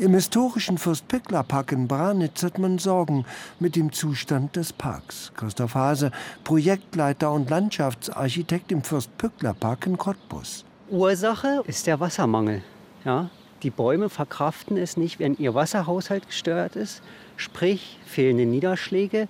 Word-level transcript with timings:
Im 0.00 0.14
historischen 0.14 0.78
Fürstpickler-Park 0.78 1.72
in 1.72 1.86
Branitz 1.86 2.42
hat 2.42 2.58
man 2.58 2.78
Sorgen 2.78 3.26
mit 3.58 3.76
dem 3.76 3.92
Zustand 3.92 4.56
des 4.56 4.72
Parks. 4.72 5.30
Christoph 5.36 5.74
Hase, 5.74 6.10
Projektleiter 6.42 7.30
und 7.30 7.50
Landschaftsarchitekt 7.50 8.72
im 8.72 8.82
Fürstpickler-Park 8.82 9.84
in 9.84 9.98
Cottbus. 9.98 10.64
Ursache 10.88 11.62
ist 11.66 11.86
der 11.86 12.00
Wassermangel. 12.00 12.62
Ja, 13.04 13.28
die 13.62 13.68
Bäume 13.68 14.08
verkraften 14.08 14.78
es 14.78 14.96
nicht, 14.96 15.18
wenn 15.18 15.34
ihr 15.34 15.54
Wasserhaushalt 15.54 16.28
gestört 16.28 16.76
ist, 16.76 17.02
sprich 17.36 17.98
fehlende 18.06 18.46
Niederschläge 18.46 19.28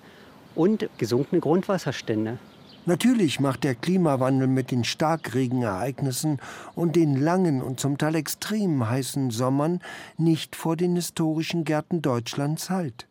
und 0.55 0.87
gesunkene 0.97 1.41
Grundwasserstände. 1.41 2.37
Natürlich 2.85 3.39
macht 3.39 3.63
der 3.63 3.75
Klimawandel 3.75 4.47
mit 4.47 4.71
den 4.71 4.83
Starkregenereignissen 4.83 6.39
und 6.73 6.95
den 6.95 7.15
langen 7.15 7.61
und 7.61 7.79
zum 7.79 7.99
Teil 7.99 8.15
extrem 8.15 8.89
heißen 8.89 9.29
Sommern 9.29 9.81
nicht 10.17 10.55
vor 10.55 10.75
den 10.75 10.95
historischen 10.95 11.63
Gärten 11.63 12.01
Deutschlands 12.01 12.71
Halt. 12.71 13.07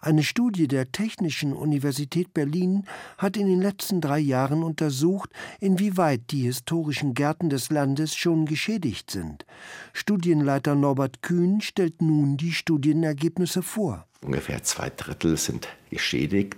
Eine 0.00 0.22
Studie 0.22 0.68
der 0.68 0.90
Technischen 0.90 1.52
Universität 1.52 2.32
Berlin 2.32 2.84
hat 3.18 3.36
in 3.36 3.46
den 3.46 3.60
letzten 3.60 4.00
drei 4.00 4.18
Jahren 4.18 4.62
untersucht, 4.62 5.30
inwieweit 5.60 6.22
die 6.30 6.42
historischen 6.42 7.14
Gärten 7.14 7.50
des 7.50 7.70
Landes 7.70 8.16
schon 8.16 8.46
geschädigt 8.46 9.10
sind. 9.10 9.44
Studienleiter 9.92 10.74
Norbert 10.74 11.22
Kühn 11.22 11.60
stellt 11.60 12.00
nun 12.02 12.36
die 12.36 12.52
Studienergebnisse 12.52 13.62
vor. 13.62 14.06
Ungefähr 14.22 14.62
zwei 14.62 14.90
Drittel 14.90 15.36
sind 15.36 15.68
geschädigt. 15.90 16.56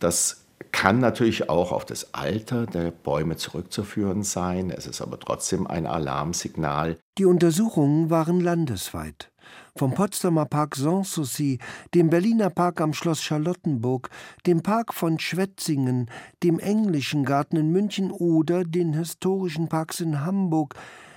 Das 0.00 0.39
kann 0.72 0.98
natürlich 0.98 1.48
auch 1.48 1.72
auf 1.72 1.84
das 1.84 2.14
Alter 2.14 2.66
der 2.66 2.90
Bäume 2.90 3.36
zurückzuführen 3.36 4.22
sein. 4.22 4.70
Es 4.70 4.86
ist 4.86 5.00
aber 5.00 5.18
trotzdem 5.18 5.66
ein 5.66 5.86
Alarmsignal. 5.86 6.98
Die 7.18 7.24
Untersuchungen 7.24 8.10
waren 8.10 8.40
landesweit. 8.40 9.30
Vom 9.76 9.94
Potsdamer 9.94 10.46
Park 10.46 10.76
Sanssouci, 10.76 11.58
dem 11.94 12.10
Berliner 12.10 12.50
Park 12.50 12.80
am 12.80 12.92
Schloss 12.92 13.22
Charlottenburg, 13.22 14.10
dem 14.46 14.62
Park 14.62 14.94
von 14.94 15.18
Schwetzingen, 15.18 16.10
dem 16.42 16.58
Englischen 16.58 17.24
Garten 17.24 17.56
in 17.56 17.70
München 17.70 18.10
oder 18.10 18.64
den 18.64 18.92
historischen 18.92 19.68
Parks 19.68 20.00
in 20.00 20.24
Hamburg 20.24 20.74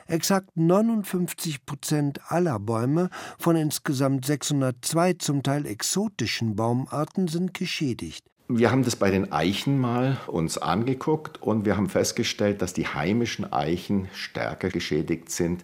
Exakt 0.08 0.56
59 0.56 1.66
Prozent 1.66 2.20
aller 2.30 2.60
Bäume 2.60 3.10
von 3.40 3.56
insgesamt 3.56 4.26
602 4.26 5.14
zum 5.14 5.44
Teil 5.44 5.66
exotischen 5.66 6.56
Baumarten 6.56 7.28
sind 7.28 7.54
geschädigt. 7.54 8.26
Wir 8.50 8.72
haben 8.72 8.84
das 8.84 8.98
bei 8.98 9.10
den 9.10 9.32
Eichen 9.32 9.80
mal 9.80 10.18
uns 10.28 10.58
angeguckt 10.58 11.42
und 11.42 11.64
wir 11.66 11.78
haben 11.78 11.90
festgestellt, 11.90 12.62
dass 12.62 12.74
die 12.74 12.88
heimischen 12.88 13.52
Eichen 13.54 14.10
stärker 14.14 14.70
geschädigt 14.70 15.32
sind 15.32 15.64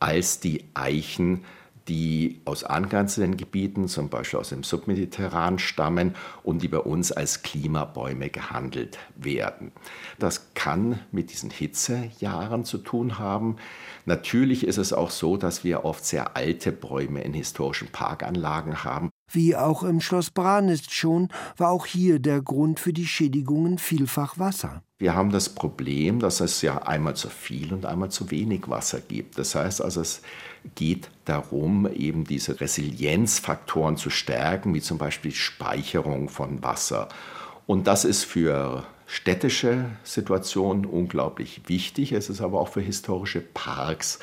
als 0.00 0.40
die 0.40 0.64
Eichen, 0.72 1.44
die 1.88 2.40
aus 2.46 2.64
angrenzenden 2.64 3.36
Gebieten, 3.36 3.86
zum 3.86 4.08
Beispiel 4.08 4.40
aus 4.40 4.48
dem 4.48 4.62
Submediterran, 4.62 5.58
stammen 5.58 6.14
und 6.42 6.62
die 6.62 6.68
bei 6.68 6.78
uns 6.78 7.12
als 7.12 7.42
Klimabäume 7.42 8.30
gehandelt 8.30 8.98
werden. 9.14 9.72
Das 10.18 10.54
kann 10.66 10.98
mit 11.12 11.30
diesen 11.30 11.50
Hitzejahren 11.50 12.64
zu 12.64 12.78
tun 12.78 13.20
haben. 13.20 13.54
Natürlich 14.04 14.66
ist 14.66 14.78
es 14.78 14.92
auch 14.92 15.10
so, 15.10 15.36
dass 15.36 15.62
wir 15.62 15.84
oft 15.84 16.04
sehr 16.04 16.36
alte 16.36 16.72
Bäume 16.72 17.20
in 17.22 17.34
historischen 17.34 17.86
Parkanlagen 17.86 18.82
haben. 18.82 19.10
Wie 19.30 19.54
auch 19.54 19.84
im 19.84 20.00
Schloss 20.00 20.32
Branitz 20.32 20.90
schon, 20.90 21.28
war 21.56 21.70
auch 21.70 21.86
hier 21.86 22.18
der 22.18 22.42
Grund 22.42 22.80
für 22.80 22.92
die 22.92 23.06
Schädigungen 23.06 23.78
vielfach 23.78 24.40
Wasser. 24.40 24.82
Wir 24.98 25.14
haben 25.14 25.30
das 25.30 25.50
Problem, 25.50 26.18
dass 26.18 26.40
es 26.40 26.62
ja 26.62 26.78
einmal 26.78 27.14
zu 27.14 27.28
viel 27.28 27.72
und 27.72 27.86
einmal 27.86 28.10
zu 28.10 28.32
wenig 28.32 28.68
Wasser 28.68 28.98
gibt. 29.00 29.38
Das 29.38 29.54
heißt 29.54 29.80
also, 29.80 30.00
es 30.00 30.20
geht 30.74 31.10
darum, 31.26 31.86
eben 31.86 32.24
diese 32.24 32.60
Resilienzfaktoren 32.60 33.96
zu 33.96 34.10
stärken, 34.10 34.74
wie 34.74 34.80
zum 34.80 34.98
Beispiel 34.98 35.30
Speicherung 35.30 36.28
von 36.28 36.64
Wasser. 36.64 37.08
Und 37.66 37.86
das 37.86 38.04
ist 38.04 38.24
für 38.24 38.84
städtische 39.06 39.86
Situationen 40.02 40.84
unglaublich 40.84 41.62
wichtig. 41.66 42.12
Es 42.12 42.28
ist 42.28 42.40
aber 42.40 42.60
auch 42.60 42.68
für 42.68 42.80
historische 42.80 43.40
Parks 43.40 44.18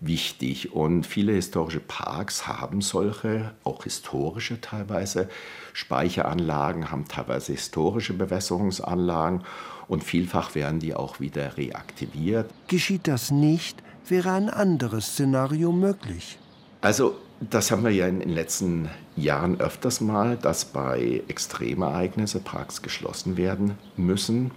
wichtig. 0.00 0.72
Und 0.72 1.04
viele 1.04 1.32
historische 1.32 1.80
Parks 1.80 2.46
haben 2.46 2.80
solche, 2.80 3.52
auch 3.64 3.84
historische 3.84 4.60
teilweise, 4.60 5.28
Speicheranlagen, 5.72 6.90
haben 6.90 7.06
teilweise 7.08 7.52
historische 7.52 8.14
Bewässerungsanlagen 8.14 9.44
und 9.88 10.04
vielfach 10.04 10.54
werden 10.54 10.80
die 10.80 10.94
auch 10.94 11.20
wieder 11.20 11.56
reaktiviert. 11.56 12.50
Geschieht 12.68 13.08
das 13.08 13.30
nicht, 13.30 13.82
wäre 14.06 14.32
ein 14.32 14.50
anderes 14.50 15.12
Szenario 15.12 15.72
möglich. 15.72 16.38
Also 16.80 17.16
das 17.40 17.70
haben 17.70 17.84
wir 17.84 17.90
ja 17.90 18.06
in 18.06 18.20
den 18.20 18.30
letzten 18.30 18.88
Jahren 19.16 19.60
öfters 19.60 20.00
mal, 20.00 20.36
dass 20.36 20.64
bei 20.64 21.22
Extremereignissen 21.28 22.42
Parks 22.42 22.82
geschlossen 22.82 23.36
werden 23.36 23.78
müssen. 23.96 24.50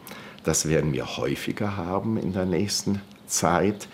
Das 0.44 0.68
werden 0.68 0.92
wir 0.92 1.18
häufiger 1.18 1.78
haben 1.78 2.18
in 2.18 2.34
der 2.34 2.46
nächsten 2.46 3.02
Zeit. 3.28 3.88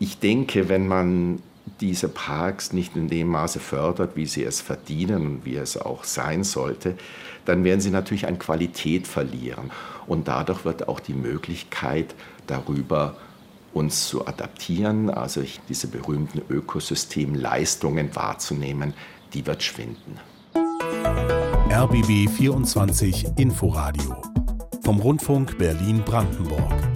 Ich 0.00 0.18
denke, 0.18 0.68
wenn 0.68 0.88
man 0.88 1.40
diese 1.80 2.08
Parks 2.08 2.72
nicht 2.72 2.96
in 2.96 3.08
dem 3.08 3.28
Maße 3.28 3.60
fördert, 3.60 4.16
wie 4.16 4.26
sie 4.26 4.42
es 4.42 4.60
verdienen 4.60 5.26
und 5.26 5.44
wie 5.44 5.56
es 5.56 5.76
auch 5.76 6.04
sein 6.04 6.42
sollte, 6.42 6.96
dann 7.44 7.64
werden 7.64 7.80
sie 7.80 7.90
natürlich 7.90 8.26
an 8.26 8.38
Qualität 8.38 9.06
verlieren. 9.06 9.70
Und 10.06 10.26
dadurch 10.26 10.64
wird 10.64 10.88
auch 10.88 11.00
die 11.00 11.14
Möglichkeit 11.14 12.14
darüber 12.46 13.16
uns 13.72 14.08
zu 14.08 14.26
adaptieren, 14.26 15.10
also 15.10 15.42
diese 15.68 15.86
berühmten 15.86 16.42
Ökosystemleistungen 16.48 18.14
wahrzunehmen, 18.14 18.94
die 19.32 19.46
wird 19.46 19.62
schwinden. 19.62 20.18
RBB 21.70 22.28
24 22.28 23.38
Inforadio 23.38 24.16
vom 24.82 24.98
Rundfunk 24.98 25.56
Berlin-Brandenburg. 25.58 26.89